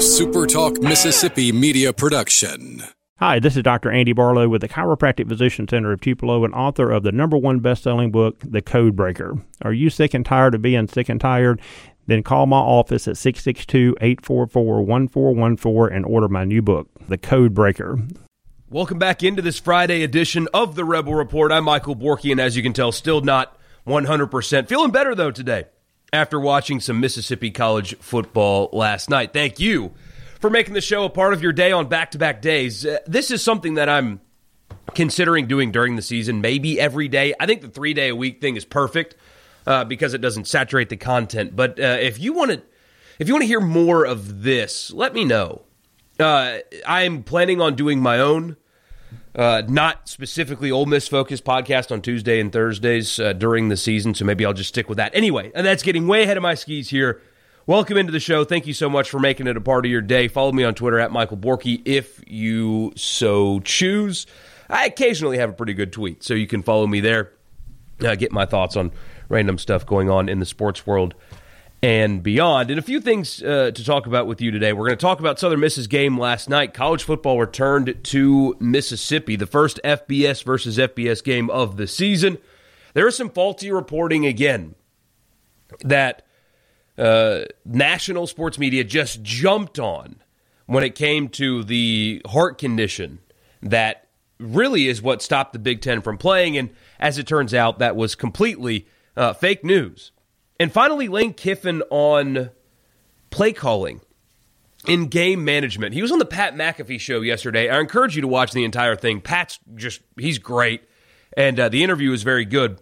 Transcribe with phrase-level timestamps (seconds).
[0.00, 2.82] SuperTalk Mississippi media production.
[3.18, 3.90] Hi, this is Dr.
[3.90, 7.58] Andy Barlow with the Chiropractic Physician Center of Tupelo and author of the number one
[7.58, 9.36] best-selling book, The Code Breaker.
[9.60, 11.60] Are you sick and tired of being sick and tired?
[12.06, 17.98] Then call my office at 662-844-1414 and order my new book, The Code Breaker.
[18.70, 21.52] Welcome back into this Friday edition of the Rebel Report.
[21.52, 23.54] I'm Michael Borky, and as you can tell, still not
[23.86, 24.66] 100%.
[24.66, 25.64] Feeling better, though, today
[26.12, 29.32] after watching some Mississippi college football last night.
[29.32, 29.92] Thank you
[30.40, 32.84] for making the show a part of your day on back to back days.
[32.84, 34.20] Uh, this is something that I'm
[34.94, 37.34] considering doing during the season, maybe every day.
[37.38, 39.16] I think the three day a week thing is perfect
[39.66, 41.54] uh, because it doesn't saturate the content.
[41.54, 42.62] But uh, if you want to,
[43.18, 45.62] if you want to hear more of this, let me know.
[46.18, 48.56] Uh, I'm planning on doing my own
[49.34, 54.14] uh, not specifically Ole Miss focused podcast on Tuesday and Thursdays uh, during the season,
[54.14, 55.14] so maybe I'll just stick with that.
[55.14, 57.20] Anyway, and that's getting way ahead of my skis here.
[57.66, 58.44] Welcome into the show.
[58.44, 60.28] Thank you so much for making it a part of your day.
[60.28, 64.26] Follow me on Twitter at Michael Borky if you so choose.
[64.68, 67.32] I occasionally have a pretty good tweet, so you can follow me there.
[68.00, 68.90] Uh, get my thoughts on
[69.28, 71.14] random stuff going on in the sports world
[71.82, 72.70] and beyond.
[72.70, 74.72] And a few things uh, to talk about with you today.
[74.72, 76.74] We're going to talk about Southern Miss's game last night.
[76.74, 82.38] College football returned to Mississippi, the first FBS versus FBS game of the season.
[82.92, 84.74] There is some faulty reporting again
[85.82, 86.26] that
[86.98, 90.16] uh, national sports media just jumped on
[90.66, 93.20] when it came to the heart condition
[93.62, 94.06] that
[94.38, 96.56] really is what stopped the Big Ten from playing.
[96.58, 100.12] And as it turns out, that was completely uh, fake news.
[100.60, 102.50] And finally, Lane Kiffin on
[103.30, 104.02] play calling
[104.86, 105.94] in game management.
[105.94, 107.70] He was on the Pat McAfee show yesterday.
[107.70, 109.22] I encourage you to watch the entire thing.
[109.22, 110.82] Pat's just, he's great.
[111.34, 112.78] And uh, the interview is very good.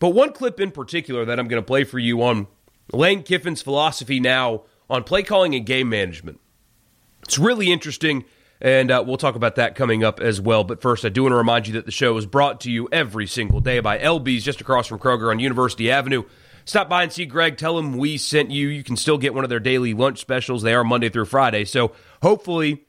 [0.00, 2.48] But one clip in particular that I'm going to play for you on
[2.92, 6.40] Lane Kiffin's philosophy now on play calling and game management.
[7.22, 8.24] It's really interesting,
[8.60, 10.64] and uh, we'll talk about that coming up as well.
[10.64, 12.88] But first, I do want to remind you that the show is brought to you
[12.90, 16.24] every single day by LB's just across from Kroger on University Avenue.
[16.64, 17.56] Stop by and see Greg.
[17.56, 18.68] Tell him we sent you.
[18.68, 20.62] You can still get one of their daily lunch specials.
[20.62, 21.64] They are Monday through Friday.
[21.64, 21.92] So
[22.22, 22.84] hopefully,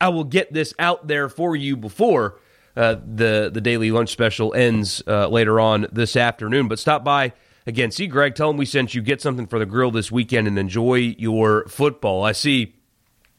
[0.00, 2.38] I will get this out there for you before
[2.76, 6.68] uh, the the daily lunch special ends uh, later on this afternoon.
[6.68, 7.32] But stop by
[7.66, 7.90] again.
[7.90, 8.34] See Greg.
[8.34, 9.02] Tell him we sent you.
[9.02, 12.24] Get something for the grill this weekend and enjoy your football.
[12.24, 12.74] I see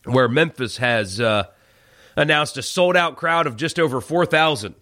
[0.06, 1.46] where Memphis has uh,
[2.16, 4.76] announced a sold out crowd of just over four thousand.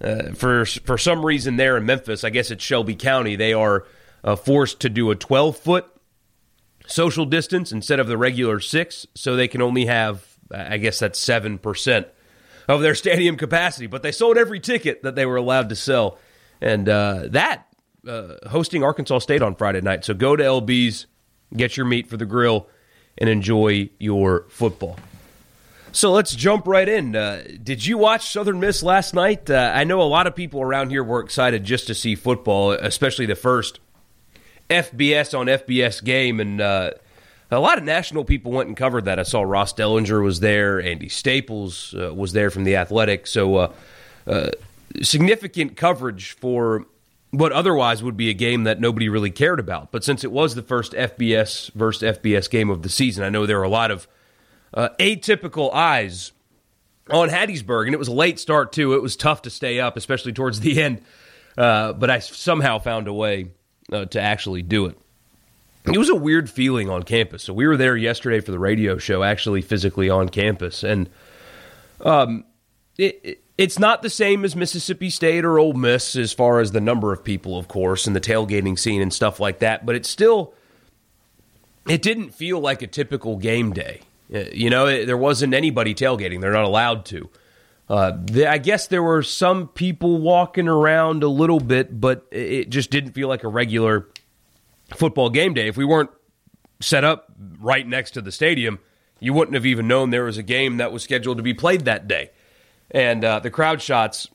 [0.00, 3.34] Uh, for for some reason, there in Memphis, I guess it's Shelby County.
[3.34, 3.84] They are
[4.24, 5.86] uh, forced to do a 12 foot
[6.86, 11.22] social distance instead of the regular six, so they can only have, I guess that's
[11.24, 12.06] 7%
[12.66, 13.86] of their stadium capacity.
[13.86, 16.18] But they sold every ticket that they were allowed to sell.
[16.60, 17.66] And uh, that,
[18.06, 20.04] uh, hosting Arkansas State on Friday night.
[20.04, 21.06] So go to LB's,
[21.54, 22.68] get your meat for the grill,
[23.16, 24.98] and enjoy your football.
[25.92, 27.16] So let's jump right in.
[27.16, 29.48] Uh, did you watch Southern Miss last night?
[29.50, 32.72] Uh, I know a lot of people around here were excited just to see football,
[32.72, 33.80] especially the first
[34.70, 36.90] FBS on FBS game, and uh,
[37.50, 39.18] a lot of national people went and covered that.
[39.18, 43.56] I saw Ross Dellenger was there, Andy Staples uh, was there from the Athletic, so
[43.56, 43.72] uh,
[44.26, 44.50] uh
[45.02, 46.86] significant coverage for
[47.30, 49.92] what otherwise would be a game that nobody really cared about.
[49.92, 53.46] But since it was the first FBS versus FBS game of the season, I know
[53.46, 54.08] there are a lot of
[54.72, 56.32] uh, atypical eyes
[57.10, 58.94] on Hattiesburg, and it was a late start too.
[58.94, 61.02] It was tough to stay up, especially towards the end.
[61.56, 63.48] Uh, but I somehow found a way
[63.92, 64.98] uh, to actually do it.
[65.86, 67.42] It was a weird feeling on campus.
[67.42, 71.08] So we were there yesterday for the radio show, actually physically on campus, and
[72.02, 72.44] um,
[72.98, 76.72] it, it, it's not the same as Mississippi State or Ole Miss as far as
[76.72, 79.86] the number of people, of course, and the tailgating scene and stuff like that.
[79.86, 80.54] But it's still,
[81.88, 84.02] it didn't feel like a typical game day.
[84.32, 87.30] Uh, you know, it, there wasn't anybody tailgating; they're not allowed to.
[87.88, 92.68] Uh, the, I guess there were some people walking around a little bit, but it
[92.68, 94.08] just didn't feel like a regular
[94.94, 95.68] football game day.
[95.68, 96.10] If we weren't
[96.80, 98.78] set up right next to the stadium,
[99.20, 101.86] you wouldn't have even known there was a game that was scheduled to be played
[101.86, 102.30] that day.
[102.90, 104.28] And uh, the crowd shots,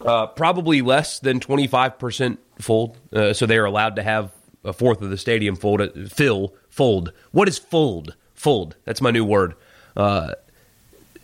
[0.00, 2.96] uh, probably less than 25% full.
[3.12, 4.32] Uh, so they are allowed to have
[4.64, 7.12] a fourth of the stadium fold, fill, fold.
[7.32, 8.16] What is fold?
[8.34, 8.76] Fold.
[8.84, 9.54] That's my new word.
[9.96, 10.32] Uh,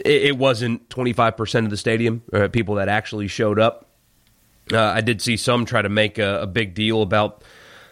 [0.05, 3.87] it, it wasn't 25% of the stadium, uh, people that actually showed up.
[4.73, 7.43] Uh, I did see some try to make a, a big deal about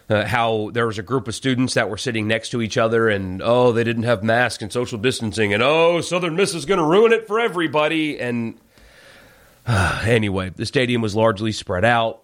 [0.09, 3.09] uh, how there was a group of students that were sitting next to each other
[3.09, 6.79] and, oh, they didn't have masks and social distancing, and, oh, Southern Miss is going
[6.79, 8.19] to ruin it for everybody.
[8.19, 8.59] And
[9.67, 12.23] uh, anyway, the stadium was largely spread out.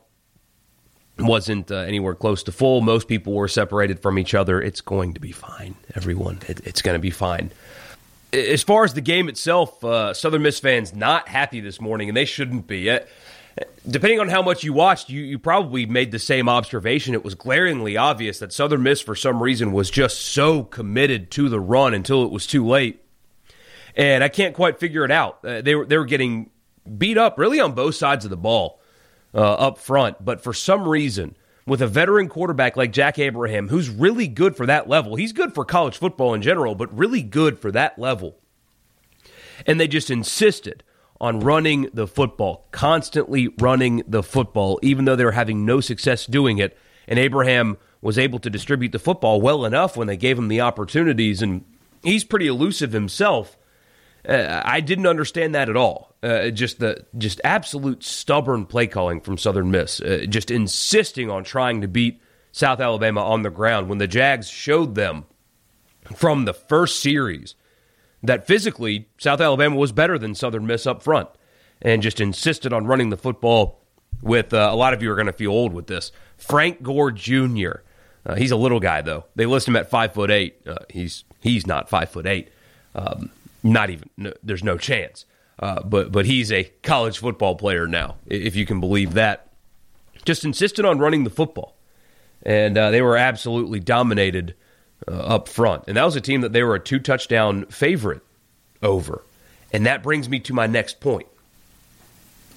[1.19, 2.81] wasn't uh, anywhere close to full.
[2.81, 4.61] Most people were separated from each other.
[4.61, 6.39] It's going to be fine, everyone.
[6.47, 7.51] It, it's going to be fine.
[8.33, 12.17] As far as the game itself, uh, Southern Miss fans not happy this morning, and
[12.17, 12.89] they shouldn't be.
[12.89, 12.99] Uh,
[13.87, 17.13] depending on how much you watched, you, you probably made the same observation.
[17.13, 21.49] It was glaringly obvious that Southern Miss, for some reason, was just so committed to
[21.49, 23.01] the run until it was too late.
[23.95, 25.39] And I can't quite figure it out.
[25.45, 26.49] Uh, they were they were getting
[26.97, 28.81] beat up really on both sides of the ball
[29.33, 31.35] uh, up front, but for some reason,
[31.67, 35.53] with a veteran quarterback like Jack Abraham, who's really good for that level, he's good
[35.53, 38.37] for college football in general, but really good for that level.
[39.65, 40.83] And they just insisted
[41.19, 46.25] on running the football, constantly running the football, even though they were having no success
[46.25, 46.77] doing it.
[47.07, 50.61] And Abraham was able to distribute the football well enough when they gave him the
[50.61, 51.63] opportunities, and
[52.03, 53.57] he's pretty elusive himself.
[54.27, 56.15] Uh, I didn't understand that at all.
[56.23, 61.43] Uh, just the just absolute stubborn play calling from Southern Miss, uh, just insisting on
[61.43, 65.25] trying to beat South Alabama on the ground when the Jags showed them
[66.15, 67.55] from the first series
[68.23, 71.29] that physically South Alabama was better than Southern Miss up front,
[71.81, 73.81] and just insisted on running the football.
[74.21, 76.11] With uh, a lot of you are going to feel old with this.
[76.37, 77.81] Frank Gore Jr.
[78.25, 79.25] Uh, he's a little guy though.
[79.35, 80.61] They list him at five foot eight.
[80.65, 82.49] Uh, he's he's not five foot eight.
[82.95, 83.29] Um,
[83.65, 84.09] not even.
[84.15, 85.25] No, there's no chance.
[85.57, 89.49] Uh, but but he's a college football player now, if you can believe that.
[90.23, 91.75] Just insisted on running the football,
[92.43, 94.55] and uh, they were absolutely dominated
[95.07, 95.83] uh, up front.
[95.87, 98.21] And that was a team that they were a two touchdown favorite
[98.81, 99.23] over.
[99.71, 101.27] And that brings me to my next point.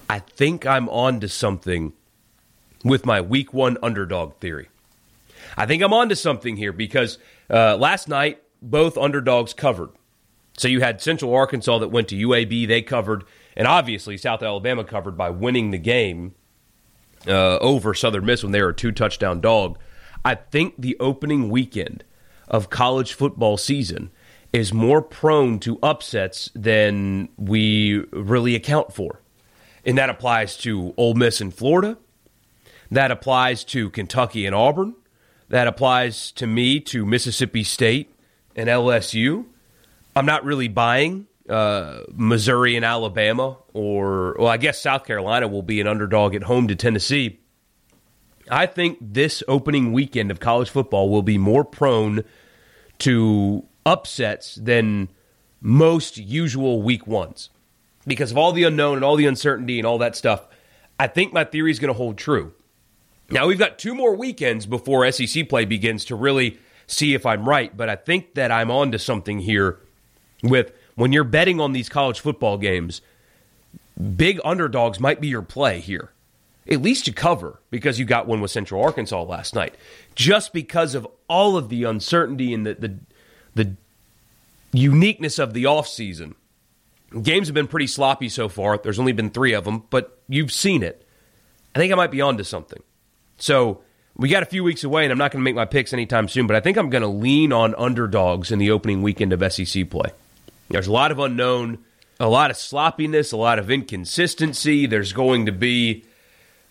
[0.09, 1.93] I think I'm on to something
[2.83, 4.69] with my week one underdog theory.
[5.57, 7.17] I think I'm on to something here because
[7.49, 9.89] uh, last night both underdogs covered.
[10.59, 13.23] So you had Central Arkansas that went to UAB, they covered,
[13.55, 16.35] and obviously South Alabama covered by winning the game
[17.25, 19.79] uh, over Southern Miss when they were a two touchdown dog.
[20.25, 22.03] I think the opening weekend
[22.49, 24.11] of college football season
[24.51, 29.21] is more prone to upsets than we really account for.
[29.85, 31.97] And that applies to Ole Miss in Florida.
[32.91, 34.95] That applies to Kentucky and Auburn.
[35.47, 38.13] That applies to me to Mississippi State
[38.57, 39.45] and LSU.
[40.15, 45.63] I'm not really buying uh, Missouri and Alabama, or, well, I guess South Carolina will
[45.63, 47.39] be an underdog at home to Tennessee.
[48.49, 52.23] I think this opening weekend of college football will be more prone
[52.99, 55.09] to upsets than
[55.61, 57.49] most usual week ones
[58.07, 60.47] because of all the unknown and all the uncertainty and all that stuff.
[60.99, 62.53] I think my theory is going to hold true.
[63.29, 67.47] Now, we've got two more weekends before SEC play begins to really see if I'm
[67.47, 69.79] right, but I think that I'm on to something here
[70.43, 73.01] with when you're betting on these college football games,
[74.15, 76.11] big underdogs might be your play here.
[76.69, 79.75] At least you cover because you got one with Central Arkansas last night.
[80.13, 82.95] Just because of all of the uncertainty and the the,
[83.55, 83.75] the
[84.71, 86.35] uniqueness of the offseason.
[87.23, 88.77] Games have been pretty sloppy so far.
[88.77, 91.05] There's only been three of them, but you've seen it.
[91.73, 92.83] I think I might be onto something.
[93.37, 93.81] So
[94.15, 96.27] we got a few weeks away, and I'm not going to make my picks anytime
[96.27, 99.51] soon, but I think I'm going to lean on underdogs in the opening weekend of
[99.51, 100.11] SEC play.
[100.69, 101.79] There's a lot of unknown,
[102.19, 104.85] a lot of sloppiness, a lot of inconsistency.
[104.85, 106.05] There's going to be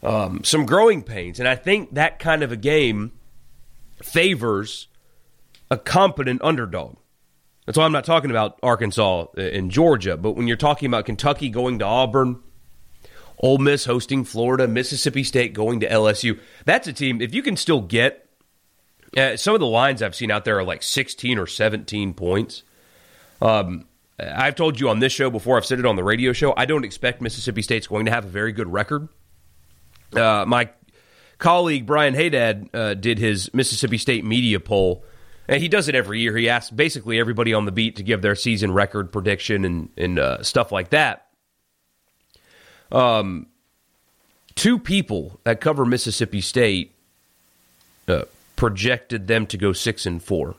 [0.02, 1.38] um, some growing pains.
[1.40, 3.12] And I think that kind of a game
[4.02, 4.88] favors
[5.70, 6.96] a competent underdog.
[7.66, 11.50] That's why I'm not talking about Arkansas and Georgia, but when you're talking about Kentucky
[11.50, 12.40] going to Auburn,
[13.40, 17.56] Ole Miss hosting Florida, Mississippi State going to LSU, that's a team, if you can
[17.56, 18.26] still get
[19.16, 22.62] uh, some of the lines I've seen out there are like 16 or 17 points.
[23.40, 23.86] Um,
[24.18, 26.64] I've told you on this show before, I've said it on the radio show, I
[26.64, 29.08] don't expect Mississippi State's going to have a very good record.
[30.12, 30.70] Uh, my
[31.38, 35.04] colleague Brian Haydad uh, did his Mississippi State media poll.
[35.46, 36.36] And he does it every year.
[36.36, 40.18] He asks basically everybody on the beat to give their season record prediction and, and
[40.18, 41.26] uh, stuff like that.
[42.92, 43.46] Um,
[44.54, 46.94] two people that cover Mississippi State
[48.08, 48.24] uh,
[48.56, 50.56] projected them to go six and four.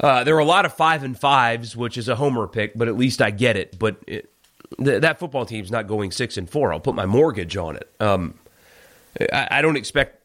[0.00, 2.88] Uh, there were a lot of five and fives, which is a homer pick, but
[2.88, 3.78] at least I get it.
[3.78, 4.30] But it,
[4.82, 6.72] th- that football team's not going six and four.
[6.72, 7.90] I'll put my mortgage on it.
[8.00, 8.34] Um,
[9.32, 10.20] I, I don't expect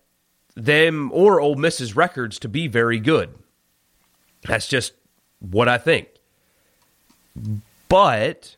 [0.56, 3.34] them or Ole Miss's records to be very good.
[4.48, 4.94] That's just
[5.40, 6.08] what I think.
[7.88, 8.56] But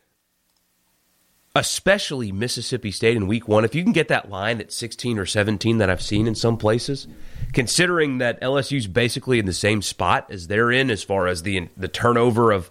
[1.54, 5.26] especially Mississippi State in week one, if you can get that line at 16 or
[5.26, 7.06] 17 that I've seen in some places,
[7.52, 11.68] considering that LSU's basically in the same spot as they're in as far as the
[11.76, 12.70] the turnover of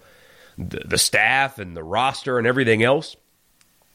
[0.58, 3.16] the, the staff and the roster and everything else,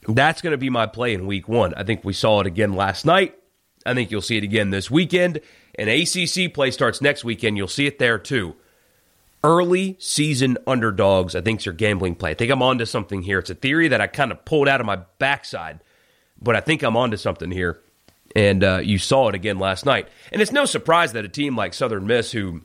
[0.08, 1.74] that's going to be my play in week one.
[1.74, 3.36] I think we saw it again last night.
[3.84, 5.40] I think you'll see it again this weekend.
[5.78, 7.56] And ACC play starts next weekend.
[7.56, 8.56] You'll see it there too.
[9.46, 12.32] Early season underdogs, I think, is your gambling play.
[12.32, 13.38] I think I'm onto something here.
[13.38, 15.78] It's a theory that I kind of pulled out of my backside,
[16.42, 17.80] but I think I'm onto something here.
[18.34, 20.08] And uh, you saw it again last night.
[20.32, 22.62] And it's no surprise that a team like Southern Miss, who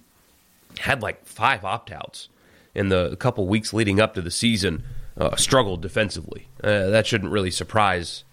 [0.79, 2.29] had like five opt outs
[2.73, 4.83] in the couple weeks leading up to the season,
[5.19, 6.47] uh, struggled defensively.
[6.63, 8.23] Uh, that shouldn't really surprise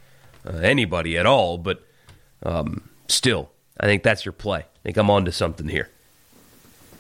[0.47, 1.83] uh, anybody at all, but
[2.45, 4.61] um, still, I think that's your play.
[4.61, 5.91] I think I'm onto something here.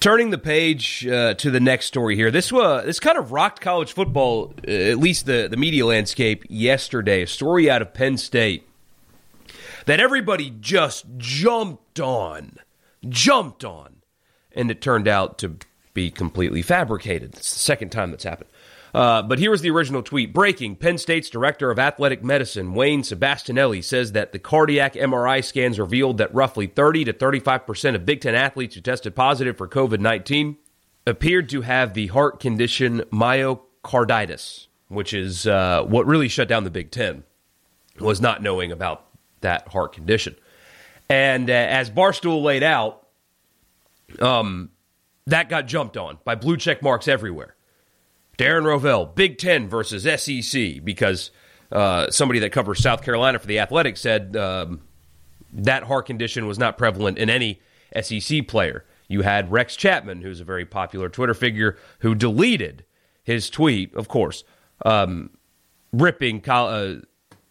[0.00, 2.30] Turning the page uh, to the next story here.
[2.30, 6.44] This uh, this kind of rocked college football, uh, at least the, the media landscape,
[6.48, 7.22] yesterday.
[7.22, 8.68] A story out of Penn State
[9.86, 12.58] that everybody just jumped on.
[13.08, 13.96] Jumped on.
[14.52, 15.56] And it turned out to
[15.94, 17.34] be completely fabricated.
[17.34, 18.50] It's the second time that's happened.
[18.94, 20.32] Uh, but here was the original tweet.
[20.32, 25.78] Breaking Penn State's director of athletic medicine, Wayne Sebastianelli, says that the cardiac MRI scans
[25.78, 30.00] revealed that roughly 30 to 35% of Big Ten athletes who tested positive for COVID
[30.00, 30.56] 19
[31.06, 36.70] appeared to have the heart condition myocarditis, which is uh, what really shut down the
[36.70, 37.24] Big Ten,
[37.98, 39.06] was not knowing about
[39.40, 40.36] that heart condition.
[41.08, 43.06] And uh, as Barstool laid out,
[44.20, 44.70] um,
[45.26, 47.54] that got jumped on by blue check marks everywhere.
[48.38, 51.30] Darren Rovell, Big Ten versus SEC, because
[51.70, 54.80] uh, somebody that covers South Carolina for the Athletic said um,
[55.52, 57.60] that heart condition was not prevalent in any
[58.00, 58.84] SEC player.
[59.08, 62.84] You had Rex Chapman, who's a very popular Twitter figure, who deleted
[63.24, 64.44] his tweet, of course,
[64.84, 65.30] um,
[65.92, 67.00] ripping co- uh,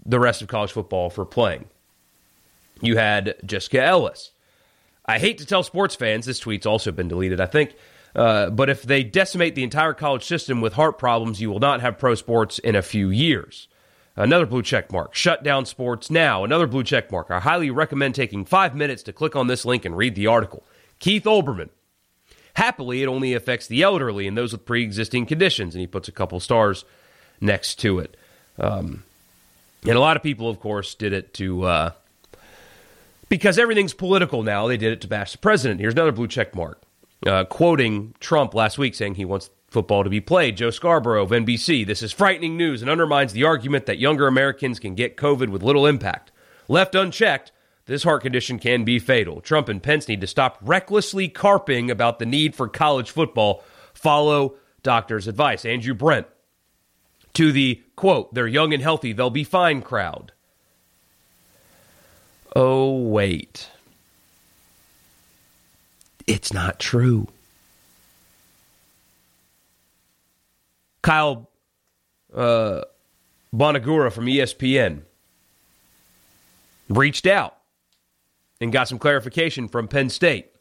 [0.06, 1.66] the rest of college football for playing.
[2.82, 4.32] You had Jessica Ellis.
[5.06, 7.76] I hate to tell sports fans, this tweet's also been deleted, I think.
[8.16, 11.82] Uh, but if they decimate the entire college system with heart problems, you will not
[11.82, 13.68] have pro sports in a few years.
[14.16, 15.14] Another blue check mark.
[15.14, 16.44] Shut down sports now.
[16.44, 17.30] Another blue check mark.
[17.30, 20.64] I highly recommend taking five minutes to click on this link and read the article.
[21.00, 21.70] Keith Olbermann.
[22.56, 25.76] Happily, it only affects the elderly and those with pre existing conditions.
[25.76, 26.86] And he puts a couple stars
[27.40, 28.18] next to it.
[28.58, 29.04] Um,
[29.84, 31.64] and a lot of people, of course, did it to.
[31.64, 31.92] Uh,
[33.30, 35.80] because everything's political now, they did it to bash the president.
[35.80, 36.82] Here's another blue check mark
[37.26, 40.58] uh, quoting Trump last week saying he wants football to be played.
[40.58, 44.80] Joe Scarborough of NBC, this is frightening news and undermines the argument that younger Americans
[44.80, 46.32] can get COVID with little impact.
[46.68, 47.52] Left unchecked,
[47.86, 49.42] this heart condition can be fatal.
[49.42, 53.64] Trump and Pence need to stop recklessly carping about the need for college football.
[53.94, 55.66] Follow doctor's advice.
[55.66, 56.28] Andrew Brent
[57.34, 60.34] to the quote, they're young and healthy, they'll be fine crowd.
[62.56, 63.70] Oh, wait
[66.28, 67.28] it's not true.
[71.02, 71.50] Kyle
[72.36, 72.82] uh,
[73.56, 75.04] Bonagura from ESPN
[76.90, 77.58] reached out
[78.60, 80.52] and got some clarification from Penn State.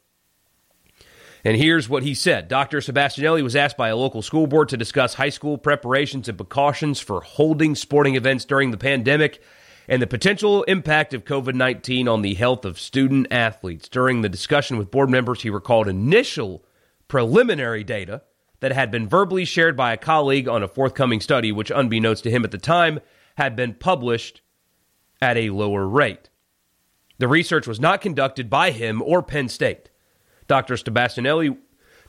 [1.43, 2.79] And here's what he said Dr.
[2.79, 6.99] Sebastianelli was asked by a local school board to discuss high school preparations and precautions
[6.99, 9.41] for holding sporting events during the pandemic
[9.87, 13.87] and the potential impact of COVID 19 on the health of student athletes.
[13.87, 16.65] During the discussion with board members, he recalled initial
[17.07, 18.23] preliminary data
[18.59, 22.31] that had been verbally shared by a colleague on a forthcoming study, which, unbeknownst to
[22.31, 22.99] him at the time,
[23.37, 24.41] had been published
[25.21, 26.29] at a lower rate.
[27.19, 29.89] The research was not conducted by him or Penn State.
[30.47, 30.75] Dr.
[30.75, 31.57] Sebastianelli,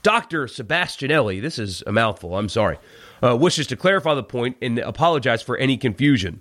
[0.02, 0.46] Dr.
[0.46, 2.78] Sebastianelli, this is a mouthful, I'm sorry,
[3.22, 6.40] uh, wishes to clarify the point and apologize for any confusion.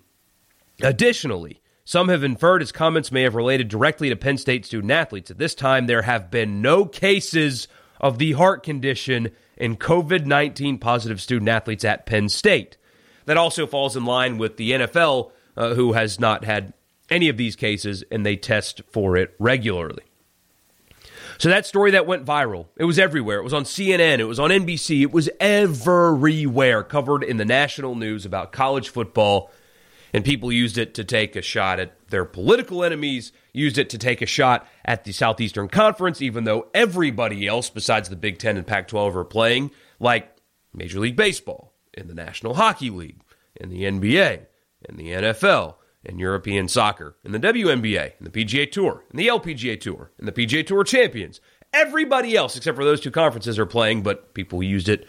[0.81, 5.31] Additionally, some have inferred his comments may have related directly to Penn State student athletes.
[5.31, 7.67] At this time, there have been no cases
[7.99, 12.77] of the heart condition in COVID 19 positive student athletes at Penn State.
[13.25, 16.73] That also falls in line with the NFL, uh, who has not had
[17.09, 20.03] any of these cases and they test for it regularly.
[21.37, 23.39] So that story that went viral, it was everywhere.
[23.39, 27.95] It was on CNN, it was on NBC, it was everywhere, covered in the national
[27.95, 29.51] news about college football
[30.13, 33.97] and people used it to take a shot at their political enemies, used it to
[33.97, 38.57] take a shot at the Southeastern Conference, even though everybody else besides the Big Ten
[38.57, 40.37] and Pac 12 are playing, like
[40.73, 43.21] Major League Baseball, in the National Hockey League,
[43.55, 44.45] in the NBA,
[44.87, 49.27] in the NFL, in European soccer, in the WNBA, in the PGA Tour, in the
[49.27, 51.41] LPGA Tour, in the PGA Tour Champions.
[51.73, 55.07] Everybody else, except for those two conferences, are playing, but people used it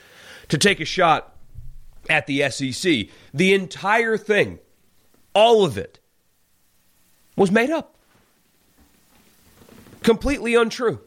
[0.49, 1.37] to take a shot
[2.09, 3.09] at the SEC.
[3.33, 4.59] The entire thing
[5.39, 6.01] all of it
[7.37, 7.95] was made up.
[10.03, 11.01] Completely untrue.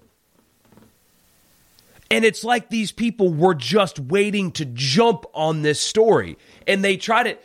[2.09, 6.38] And it's like these people were just waiting to jump on this story.
[6.65, 7.43] And they tried it.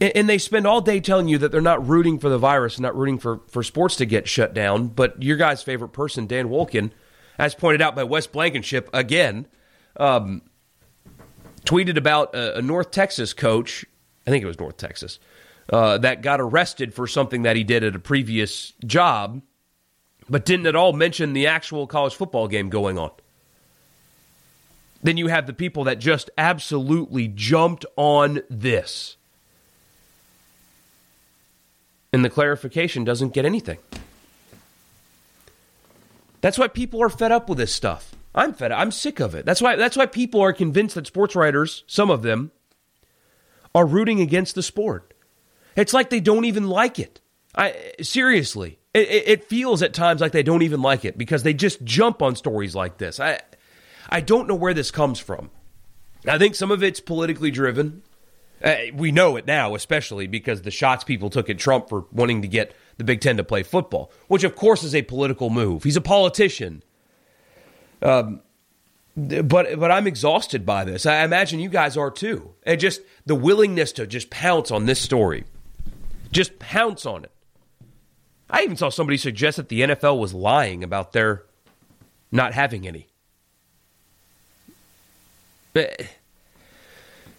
[0.00, 2.82] And they spend all day telling you that they're not rooting for the virus and
[2.82, 4.88] not rooting for, for sports to get shut down.
[4.88, 6.90] But your guy's favorite person, Dan Wolken,
[7.38, 9.46] as pointed out by Wes Blankenship again,
[9.96, 10.42] um,
[11.64, 13.84] tweeted about a, North Texas coach,
[14.26, 15.18] I think it was North Texas,
[15.70, 19.42] uh, that got arrested for something that he did at a previous job,
[20.28, 23.10] but didn't at all mention the actual college football game going on.
[25.02, 29.16] Then you have the people that just absolutely jumped on this
[32.12, 33.78] and the clarification doesn't get anything.
[36.40, 38.14] That's why people are fed up with this stuff.
[38.34, 38.80] I'm fed up.
[38.80, 39.46] I'm sick of it.
[39.46, 42.50] That's why that's why people are convinced that sports writers, some of them,
[43.74, 45.14] are rooting against the sport.
[45.76, 47.20] It's like they don't even like it.
[47.54, 51.54] I seriously, it, it feels at times like they don't even like it because they
[51.54, 53.20] just jump on stories like this.
[53.20, 53.40] I
[54.08, 55.50] I don't know where this comes from.
[56.26, 58.02] I think some of it's politically driven.
[58.62, 62.42] Uh, we know it now, especially because the shots people took at Trump for wanting
[62.42, 65.82] to get the Big Ten to play football, which of course is a political move.
[65.82, 66.82] He's a politician.
[68.00, 68.40] Um,
[69.16, 71.06] but but I'm exhausted by this.
[71.06, 72.54] I imagine you guys are too.
[72.64, 75.44] And just the willingness to just pounce on this story,
[76.30, 77.32] just pounce on it.
[78.48, 81.44] I even saw somebody suggest that the NFL was lying about their
[82.30, 83.08] not having any.
[85.72, 86.02] But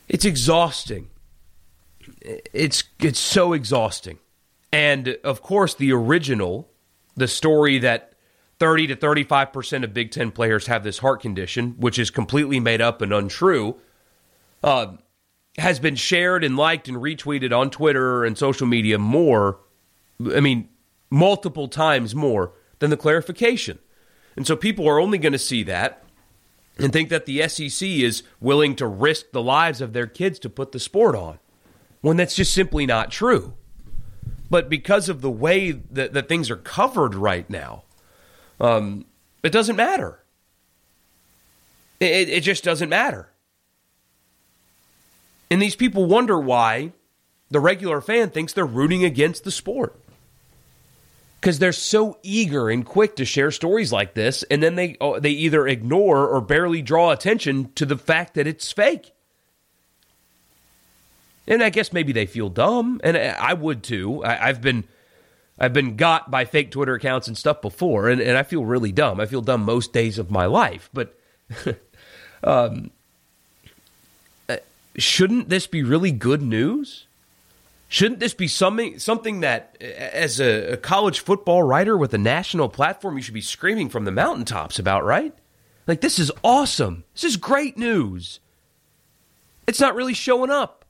[0.07, 1.09] it's exhausting
[2.23, 4.19] it's it's so exhausting.
[4.71, 6.69] And of course, the original,
[7.15, 8.12] the story that
[8.63, 12.79] 30 to 35% of Big Ten players have this heart condition, which is completely made
[12.79, 13.75] up and untrue,
[14.63, 14.93] uh,
[15.57, 19.59] has been shared and liked and retweeted on Twitter and social media more,
[20.33, 20.69] I mean,
[21.09, 23.79] multiple times more than the clarification.
[24.37, 26.05] And so people are only going to see that
[26.77, 30.49] and think that the SEC is willing to risk the lives of their kids to
[30.49, 31.37] put the sport on
[31.99, 33.55] when that's just simply not true.
[34.49, 37.83] But because of the way that, that things are covered right now,
[38.59, 39.05] um,
[39.41, 40.19] it doesn't matter.
[41.99, 43.29] It, it just doesn't matter.
[45.49, 46.93] And these people wonder why
[47.51, 49.95] the regular fan thinks they're rooting against the sport.
[51.39, 55.19] Because they're so eager and quick to share stories like this, and then they oh,
[55.19, 59.11] they either ignore or barely draw attention to the fact that it's fake.
[61.45, 64.23] And I guess maybe they feel dumb, and I would too.
[64.23, 64.85] I, have been
[65.59, 68.91] I've been got by fake Twitter accounts and stuff before, and, and I feel really
[68.91, 69.19] dumb.
[69.19, 70.89] I feel dumb most days of my life.
[70.93, 71.17] But
[72.43, 72.91] um,
[74.49, 74.57] uh,
[74.97, 77.05] shouldn't this be really good news?
[77.87, 82.67] Shouldn't this be something something that, as a, a college football writer with a national
[82.67, 85.33] platform, you should be screaming from the mountaintops about, right?
[85.85, 87.03] Like this is awesome.
[87.13, 88.39] This is great news.
[89.67, 90.85] It's not really showing up.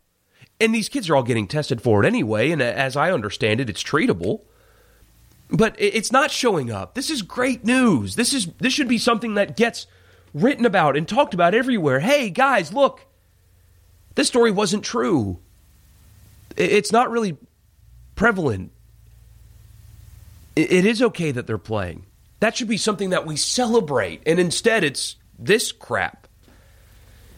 [0.62, 2.52] And these kids are all getting tested for it anyway.
[2.52, 4.42] And as I understand it, it's treatable.
[5.56, 6.96] But it's not showing up.
[6.96, 8.16] This is great news.
[8.16, 9.86] This is this should be something that gets
[10.34, 12.00] written about and talked about everywhere.
[12.00, 13.06] Hey guys, look.
[14.16, 15.40] This story wasn't true.
[16.58, 17.38] It's not really
[18.16, 18.72] prevalent.
[20.56, 22.06] It is okay that they're playing.
[22.40, 24.22] That should be something that we celebrate.
[24.26, 26.28] And instead, it's this crap.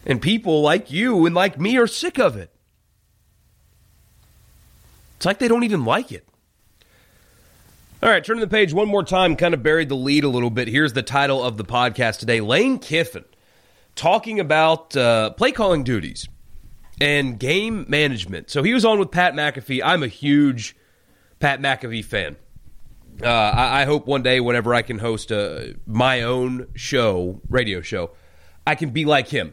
[0.04, 2.50] And people like you and like me are sick of it.
[5.16, 6.28] It's like they don't even like it.
[8.06, 10.48] All right, turning the page one more time, kind of buried the lead a little
[10.48, 10.68] bit.
[10.68, 13.24] Here's the title of the podcast today Lane Kiffin
[13.96, 16.28] talking about uh, play calling duties
[17.00, 18.48] and game management.
[18.48, 19.82] So he was on with Pat McAfee.
[19.84, 20.76] I'm a huge
[21.40, 22.36] Pat McAfee fan.
[23.20, 27.80] Uh, I, I, hope one day, whenever I can host a, my own show, radio
[27.80, 28.12] show,
[28.64, 29.52] I can be like him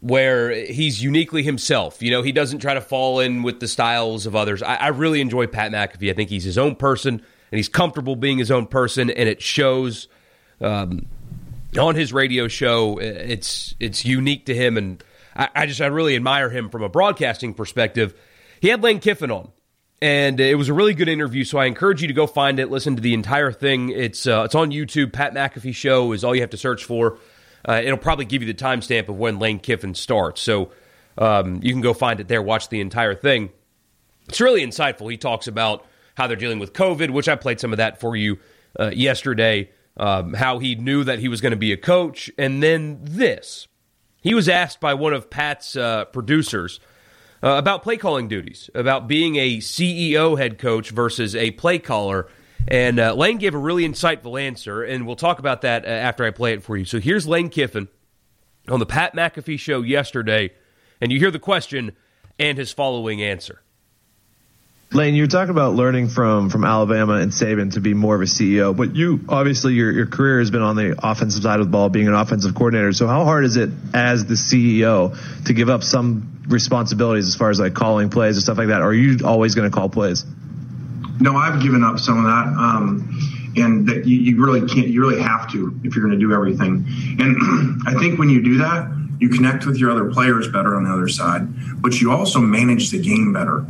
[0.00, 2.02] where he's uniquely himself.
[2.02, 4.64] You know, he doesn't try to fall in with the styles of others.
[4.64, 6.10] I, I, really enjoy Pat McAfee.
[6.10, 9.42] I think he's his own person and he's comfortable being his own person, and it
[9.42, 10.08] shows
[10.60, 11.06] um,
[11.78, 12.98] on his radio show.
[12.98, 15.02] It's it's unique to him, and
[15.36, 18.14] I, I just I really admire him from a broadcasting perspective.
[18.60, 19.50] He had Lane Kiffin on.
[20.02, 22.70] And it was a really good interview, so I encourage you to go find it,
[22.70, 23.88] listen to the entire thing.
[23.88, 25.14] It's uh, it's on YouTube.
[25.14, 27.16] Pat McAfee Show is all you have to search for.
[27.66, 30.42] Uh, it'll probably give you the timestamp of when Lane Kiffin starts.
[30.42, 30.72] So
[31.16, 33.50] um, you can go find it there, watch the entire thing.
[34.28, 35.10] It's really insightful.
[35.10, 38.16] He talks about how they're dealing with COVID, which I played some of that for
[38.16, 38.38] you
[38.78, 42.30] uh, yesterday, um, how he knew that he was going to be a coach.
[42.38, 43.68] And then this.
[44.22, 46.80] He was asked by one of Pat's uh, producers
[47.42, 52.26] uh, about play calling duties, about being a CEO head coach versus a play caller.
[52.66, 56.24] And uh, Lane gave a really insightful answer, and we'll talk about that uh, after
[56.24, 56.86] I play it for you.
[56.86, 57.88] So here's Lane Kiffin
[58.68, 60.52] on the Pat McAfee show yesterday,
[61.02, 61.92] and you hear the question
[62.38, 63.60] and his following answer.
[64.94, 68.26] Lane, you're talking about learning from from Alabama and Saban to be more of a
[68.26, 71.70] CEO, but you obviously your your career has been on the offensive side of the
[71.70, 72.92] ball, being an offensive coordinator.
[72.92, 77.50] So how hard is it as the CEO to give up some responsibilities as far
[77.50, 78.82] as like calling plays and stuff like that?
[78.82, 80.24] Or are you always going to call plays?
[81.18, 82.56] No, I've given up some of that.
[82.56, 86.24] Um, and that you, you really can't, you really have to if you're going to
[86.24, 86.86] do everything.
[87.18, 90.84] And I think when you do that, you connect with your other players better on
[90.84, 91.48] the other side,
[91.80, 93.64] but you also manage the game better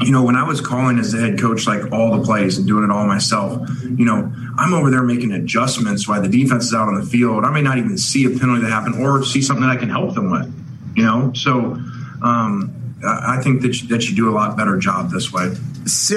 [0.00, 2.66] you know, when I was calling as the head coach, like all the plays and
[2.66, 6.74] doing it all myself, you know, I'm over there making adjustments while the defense is
[6.74, 7.44] out on the field.
[7.44, 9.90] I may not even see a penalty that happened or see something that I can
[9.90, 10.52] help them with,
[10.96, 11.32] you know.
[11.34, 11.78] So
[12.22, 12.74] um,
[13.04, 15.54] I think that you, that you do a lot better job this way.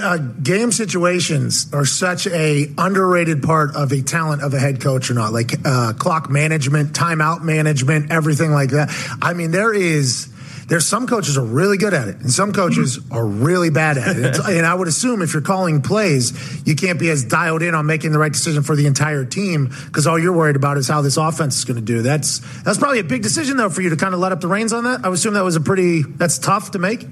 [0.02, 5.10] Uh, game situations are such a underrated part of a talent of a head coach
[5.10, 8.92] or not, like uh, clock management, timeout management, everything like that.
[9.22, 10.32] I mean, there is
[10.68, 14.18] there's some coaches are really good at it, and some coaches are really bad at
[14.18, 14.40] it.
[14.50, 16.34] and I would assume if you're calling plays,
[16.66, 19.72] you can't be as dialed in on making the right decision for the entire team
[19.86, 22.02] because all you're worried about is how this offense is going to do.
[22.02, 24.48] That's that's probably a big decision though for you to kind of let up the
[24.48, 25.06] reins on that.
[25.06, 27.04] I would assume that was a pretty that's tough to make.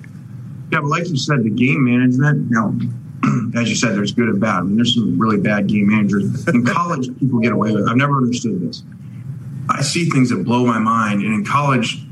[0.72, 2.50] Yeah, but like you said, the game management.
[2.50, 4.58] You know, as you said, there's good and bad.
[4.58, 7.08] I mean, there's some really bad game managers in college.
[7.20, 7.88] people get away with.
[7.88, 8.84] I've never understood this.
[9.70, 12.04] I see things that blow my mind, and in college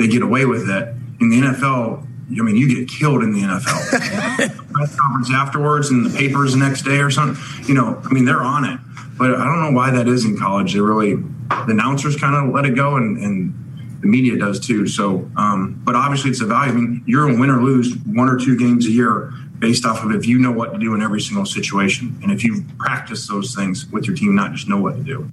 [0.00, 0.94] they get away with it.
[1.20, 4.56] In the NFL, I mean, you get killed in the NFL.
[4.72, 7.38] Press conference afterwards and the papers the next day or something.
[7.68, 8.80] You know, I mean, they're on it.
[9.18, 10.72] But I don't know why that is in college.
[10.72, 14.86] They really, the announcers kind of let it go and, and the media does too.
[14.86, 16.72] So, um, but obviously it's a value.
[16.72, 20.02] I mean, you're a win or lose one or two games a year based off
[20.02, 22.18] of if you know what to do in every single situation.
[22.22, 25.30] And if you practice those things with your team, not just know what to do.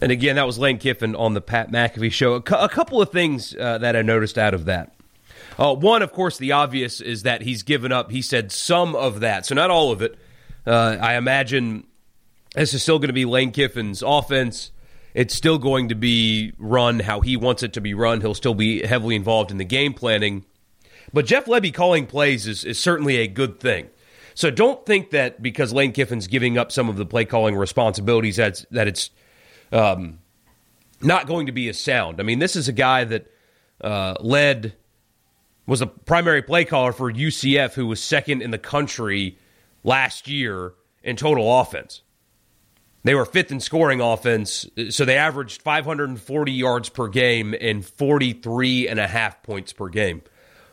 [0.00, 2.34] And again, that was Lane Kiffin on the Pat McAfee show.
[2.34, 4.94] A, cu- a couple of things uh, that I noticed out of that.
[5.58, 9.20] Uh, one, of course, the obvious is that he's given up, he said, some of
[9.20, 9.44] that.
[9.44, 10.16] So not all of it.
[10.66, 11.84] Uh, I imagine
[12.54, 14.70] this is still going to be Lane Kiffin's offense.
[15.14, 18.20] It's still going to be run how he wants it to be run.
[18.20, 20.44] He'll still be heavily involved in the game planning.
[21.12, 23.88] But Jeff Lebby calling plays is, is certainly a good thing.
[24.34, 28.36] So don't think that because Lane Kiffin's giving up some of the play calling responsibilities
[28.36, 29.10] that's, that it's
[29.72, 30.18] um,
[31.00, 32.20] not going to be as sound.
[32.20, 33.30] I mean, this is a guy that
[33.80, 34.74] uh, led
[35.66, 39.38] was a primary play caller for UCF, who was second in the country
[39.84, 42.02] last year in total offense.
[43.04, 48.88] They were fifth in scoring offense, so they averaged 540 yards per game and 43
[48.88, 50.22] and a half points per game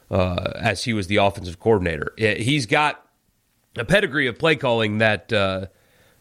[0.09, 2.13] uh, as he was the offensive coordinator.
[2.17, 3.05] He's got
[3.77, 5.67] a pedigree of play calling that uh,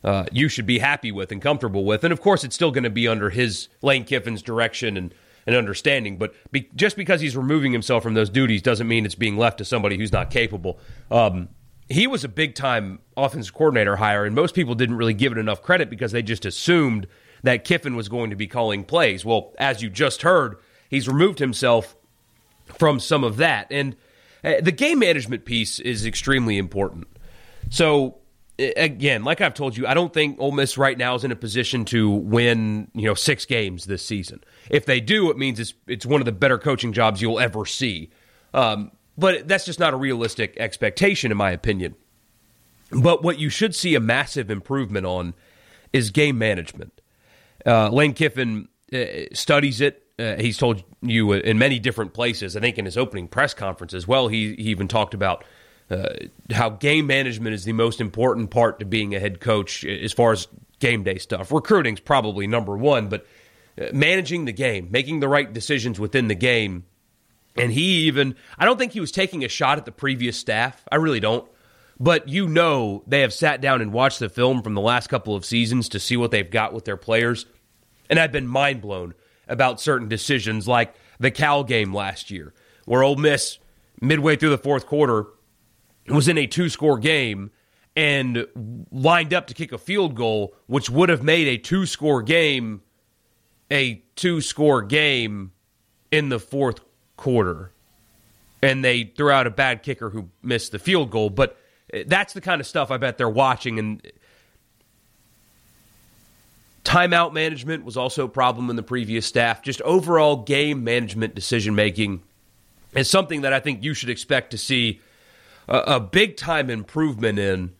[0.04, 2.04] uh, you should be happy with and comfortable with.
[2.04, 5.14] And of course, it's still going to be under his Lane Kiffin's direction and,
[5.46, 6.18] and understanding.
[6.18, 9.58] But be, just because he's removing himself from those duties doesn't mean it's being left
[9.58, 10.78] to somebody who's not capable.
[11.10, 11.48] Um,
[11.88, 15.38] he was a big time offensive coordinator hire, and most people didn't really give it
[15.38, 17.06] enough credit because they just assumed
[17.42, 19.24] that Kiffin was going to be calling plays.
[19.24, 20.56] Well, as you just heard,
[20.88, 21.96] he's removed himself
[22.66, 23.66] from some of that.
[23.70, 23.96] And
[24.42, 27.06] uh, the game management piece is extremely important.
[27.70, 28.16] So
[28.58, 31.36] again, like I've told you, I don't think Ole Miss right now is in a
[31.36, 34.42] position to win, you know, six games this season.
[34.70, 37.66] If they do, it means it's it's one of the better coaching jobs you'll ever
[37.66, 38.10] see.
[38.52, 41.94] Um, but that's just not a realistic expectation, in my opinion.
[42.90, 45.34] But what you should see a massive improvement on
[45.92, 47.00] is game management.
[47.64, 50.02] Uh, Lane Kiffin uh, studies it.
[50.18, 52.56] Uh, he's told you in many different places.
[52.56, 55.44] I think in his opening press conference as well, he, he even talked about
[55.94, 56.14] uh,
[56.50, 60.32] how game management is the most important part to being a head coach as far
[60.32, 60.48] as
[60.80, 61.52] game day stuff.
[61.52, 63.26] Recruiting's probably number one, but
[63.80, 66.84] uh, managing the game, making the right decisions within the game.
[67.56, 70.84] And he even, I don't think he was taking a shot at the previous staff.
[70.90, 71.48] I really don't.
[72.00, 75.36] But you know they have sat down and watched the film from the last couple
[75.36, 77.46] of seasons to see what they've got with their players.
[78.10, 79.14] And I've been mind blown
[79.46, 82.52] about certain decisions like the Cal game last year,
[82.84, 83.58] where Ole Miss,
[84.00, 85.26] midway through the fourth quarter,
[86.08, 87.50] was in a two score game
[87.96, 88.46] and
[88.90, 92.82] lined up to kick a field goal, which would have made a two score game
[93.70, 95.52] a two score game
[96.10, 96.80] in the fourth
[97.16, 97.72] quarter.
[98.62, 101.28] And they threw out a bad kicker who missed the field goal.
[101.28, 101.58] But
[101.92, 103.78] eh, that's the kind of stuff I bet they're watching.
[103.78, 104.12] And
[106.84, 109.62] timeout management was also a problem in the previous staff.
[109.62, 112.22] Just overall game management decision making
[112.94, 115.00] is something that I think you should expect to see
[115.68, 117.72] a, a big time improvement in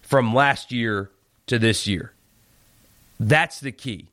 [0.00, 1.10] from last year
[1.46, 2.12] to this year.
[3.18, 4.08] That's the key.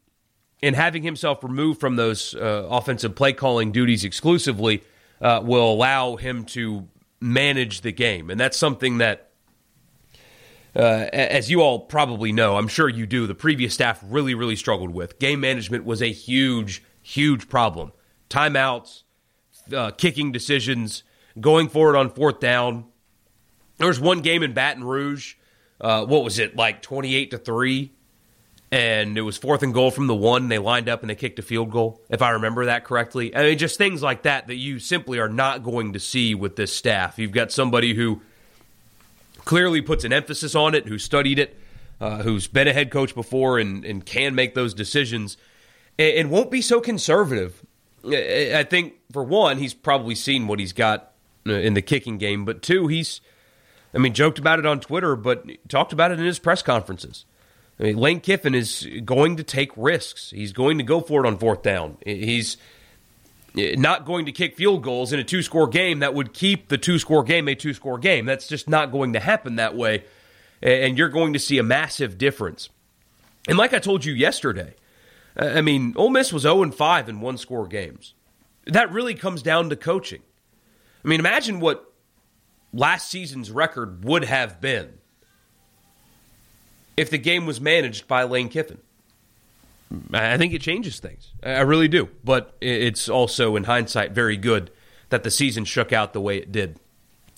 [0.62, 4.84] And having himself removed from those uh, offensive play calling duties exclusively
[5.22, 6.88] uh, will allow him to
[7.20, 8.30] manage the game.
[8.30, 9.30] And that's something that,
[10.76, 14.56] uh, as you all probably know, I'm sure you do, the previous staff really, really
[14.56, 15.20] struggled with.
[15.20, 17.92] Game management was a huge, huge problem.
[18.30, 19.04] Timeouts,
[19.74, 21.04] uh, kicking decisions,
[21.40, 22.86] going forward on fourth down.
[23.78, 25.36] There was one game in Baton Rouge.
[25.80, 27.92] Uh, what was it, like 28 to 3?
[28.72, 30.50] and it was fourth and goal from the one.
[30.50, 33.34] They lined up and they kicked a field goal, if I remember that correctly.
[33.36, 36.56] I mean, just things like that that you simply are not going to see with
[36.56, 37.18] this staff.
[37.18, 38.22] You've got somebody who
[39.46, 41.58] clearly puts an emphasis on it, who studied it,
[42.02, 45.38] uh, who's been a head coach before and, and can make those decisions,
[45.98, 47.64] and, and won't be so conservative.
[48.06, 51.14] I think, for one, he's probably seen what he's got
[51.48, 53.22] uh, in the kicking game, but two, he's,
[53.98, 57.26] I mean, joked about it on Twitter, but talked about it in his press conferences.
[57.80, 60.30] I mean, Lane Kiffin is going to take risks.
[60.30, 61.98] He's going to go for it on fourth down.
[62.06, 62.58] He's
[63.56, 66.78] not going to kick field goals in a two score game that would keep the
[66.78, 68.28] two score game a two score game.
[68.28, 70.04] That's just not going to happen that way.
[70.62, 72.70] And you're going to see a massive difference.
[73.48, 74.76] And like I told you yesterday,
[75.36, 78.14] I mean, Ole Miss was 0 5 in one score games.
[78.68, 80.22] That really comes down to coaching.
[81.04, 81.88] I mean, imagine what
[82.78, 84.94] last season's record would have been
[86.96, 88.78] if the game was managed by Lane Kiffin.
[90.14, 91.32] I think it changes things.
[91.42, 92.10] I really do.
[92.24, 94.70] But it's also, in hindsight, very good
[95.10, 96.80] that the season shook out the way it did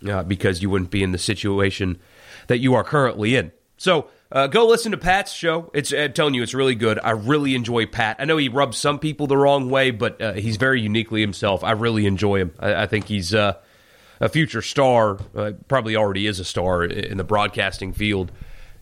[0.07, 1.99] uh, because you wouldn't be in the situation
[2.47, 3.51] that you are currently in.
[3.77, 5.69] So uh, go listen to Pat's show.
[5.73, 6.99] It's I'm telling you, it's really good.
[7.01, 8.17] I really enjoy Pat.
[8.19, 11.63] I know he rubs some people the wrong way, but uh, he's very uniquely himself.
[11.63, 12.53] I really enjoy him.
[12.59, 13.57] I, I think he's uh,
[14.19, 15.19] a future star.
[15.35, 18.31] Uh, probably already is a star in the broadcasting field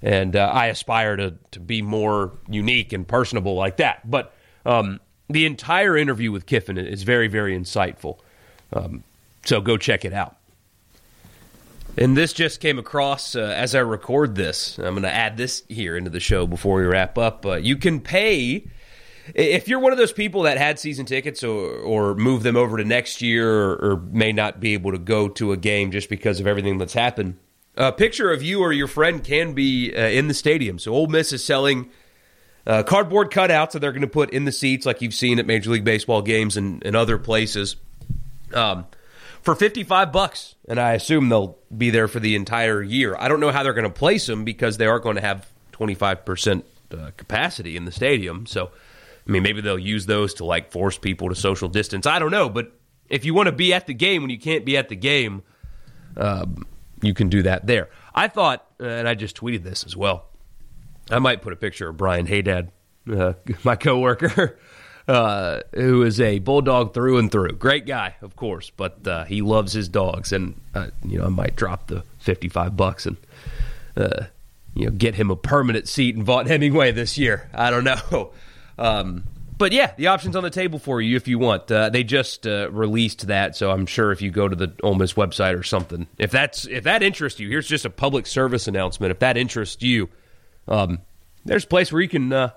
[0.02, 4.10] and uh, I aspire to to be more unique and personable like that.
[4.10, 4.34] But
[4.66, 8.20] um, the entire interview with Kiffin is very very insightful.
[8.74, 9.04] Um,
[9.46, 10.36] so go check it out.
[11.98, 14.78] And this just came across uh, as I record this.
[14.78, 17.44] I'm going to add this here into the show before we wrap up.
[17.62, 18.68] You can pay
[19.36, 22.78] if you're one of those people that had season tickets or, or move them over
[22.78, 26.10] to next year or, or may not be able to go to a game just
[26.10, 27.38] because of everything that's happened
[27.78, 30.80] a picture of you or your friend can be uh, in the stadium.
[30.80, 31.90] So Ole Miss is selling
[32.66, 35.46] uh, cardboard cutouts that they're going to put in the seats, like you've seen at
[35.46, 37.76] Major League Baseball games and, and other places,
[38.54, 38.88] um,
[39.42, 40.56] for fifty-five bucks.
[40.68, 43.16] And I assume they'll be there for the entire year.
[43.18, 45.48] I don't know how they're going to place them because they are going to have
[45.72, 48.48] twenty-five percent uh, capacity in the stadium.
[48.48, 48.72] So,
[49.28, 52.06] I mean, maybe they'll use those to like force people to social distance.
[52.06, 52.72] I don't know, but
[53.10, 55.44] if you want to be at the game when you can't be at the game.
[56.16, 56.66] Um,
[57.02, 57.90] you can do that there.
[58.14, 60.26] I thought, and I just tweeted this as well.
[61.10, 62.70] I might put a picture of Brian Haydad,
[63.12, 64.58] uh, my coworker,
[65.08, 67.52] uh, who is a bulldog through and through.
[67.54, 71.30] Great guy, of course, but uh, he loves his dogs, and uh, you know I
[71.30, 73.18] might drop the fifty-five bucks and
[73.96, 74.26] uh,
[74.74, 77.50] you know get him a permanent seat in Vaught Hemingway this year.
[77.54, 78.32] I don't know.
[78.78, 79.24] Um,
[79.58, 81.72] but yeah, the option's on the table for you if you want.
[81.72, 84.96] Uh, they just uh, released that, so I'm sure if you go to the Ole
[84.96, 88.68] Miss website or something, if that's if that interests you, here's just a public service
[88.68, 89.12] announcement.
[89.12, 90.10] If that interests you,
[90.68, 91.00] um,
[91.46, 92.52] there's a place where you can uh,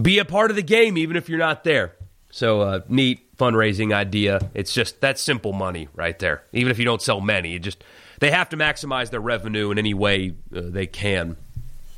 [0.00, 1.96] be a part of the game, even if you're not there.
[2.30, 4.48] So uh, neat fundraising idea.
[4.54, 6.44] It's just that's simple money right there.
[6.52, 7.82] Even if you don't sell many, it just
[8.20, 11.36] they have to maximize their revenue in any way uh, they can.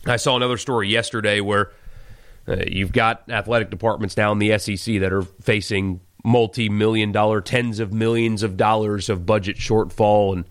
[0.07, 1.73] I saw another story yesterday where
[2.49, 7.41] uh, you've got athletic departments now in the SEC that are facing multi million dollar,
[7.41, 10.45] tens of millions of dollars of budget shortfall, and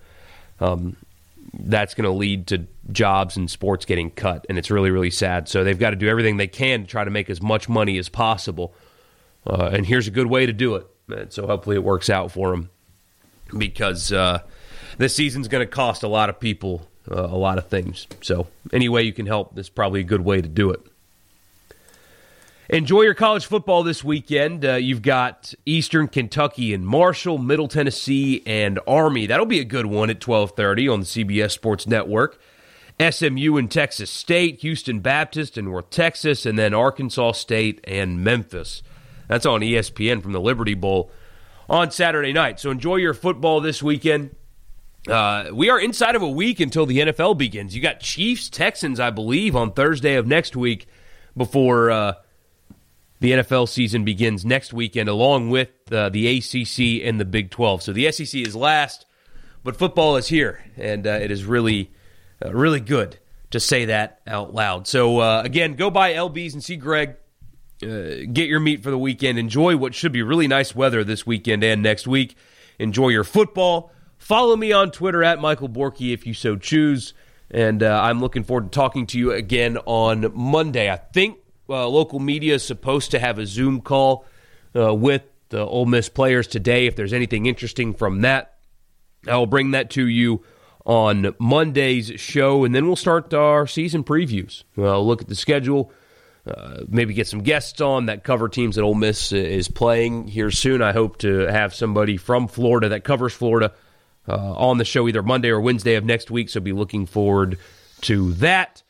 [0.60, 0.96] um,
[1.54, 4.46] that's going to lead to jobs and sports getting cut.
[4.50, 5.48] And it's really, really sad.
[5.48, 7.98] So they've got to do everything they can to try to make as much money
[7.98, 8.74] as possible.
[9.46, 10.88] Uh, and here's a good way to do it.
[11.10, 12.70] And so hopefully it works out for them
[13.58, 14.40] because uh,
[14.98, 18.08] this season's going to cost a lot of people uh, a lot of things.
[18.22, 20.82] So any way you can help is probably a good way to do it.
[22.74, 24.66] Enjoy your college football this weekend.
[24.66, 29.28] Uh, you've got Eastern Kentucky and Marshall, Middle Tennessee, and Army.
[29.28, 32.42] That'll be a good one at 12:30 on the CBS Sports Network.
[33.00, 38.82] SMU and Texas State, Houston Baptist and North Texas, and then Arkansas State and Memphis.
[39.28, 41.12] That's on ESPN from the Liberty Bowl
[41.70, 42.60] on Saturday night.
[42.60, 44.36] So enjoy your football this weekend.
[45.08, 47.76] Uh, we are inside of a week until the NFL begins.
[47.76, 50.88] You got Chiefs Texans, I believe, on Thursday of next week
[51.38, 51.92] before.
[51.92, 52.14] Uh,
[53.24, 57.82] the NFL season begins next weekend, along with uh, the ACC and the Big 12.
[57.82, 59.06] So the SEC is last,
[59.64, 61.92] but football is here, and uh, it is really,
[62.46, 63.18] uh, really good
[63.52, 64.88] to say that out loud.
[64.88, 67.16] So uh, again, go by LBs and see Greg.
[67.82, 69.40] Uh, get your meat for the weekend.
[69.40, 72.36] Enjoy what should be really nice weather this weekend and next week.
[72.78, 73.92] Enjoy your football
[74.24, 77.14] Follow me on Twitter at Michael Borky if you so choose.
[77.52, 80.90] And uh, I'm looking forward to talking to you again on Monday.
[80.90, 84.26] I think uh, local media is supposed to have a Zoom call
[84.76, 86.88] uh, with the Ole Miss players today.
[86.88, 88.56] If there's anything interesting from that,
[89.28, 90.44] I will bring that to you
[90.86, 94.64] on Monday's show, and then we'll start our season previews.
[94.76, 95.92] We'll look at the schedule,
[96.46, 100.52] uh, maybe get some guests on that cover teams that Ole Miss is playing here
[100.52, 100.82] soon.
[100.82, 103.72] I hope to have somebody from Florida that covers Florida
[104.28, 106.50] uh, on the show either Monday or Wednesday of next week.
[106.50, 107.58] So be looking forward
[108.02, 108.84] to that.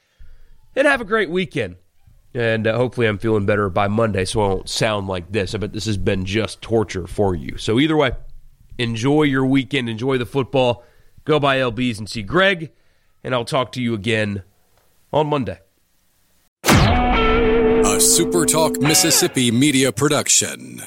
[0.75, 1.75] And have a great weekend.
[2.35, 5.53] And uh, hopefully, I'm feeling better by Monday so I won't sound like this.
[5.53, 7.57] I bet this has been just torture for you.
[7.57, 8.13] So, either way,
[8.77, 10.83] enjoy your weekend, enjoy the football,
[11.25, 12.71] go buy LBs and see Greg,
[13.23, 14.43] and I'll talk to you again
[15.11, 15.59] on Monday.
[16.63, 20.81] A SuperTalk Mississippi media production.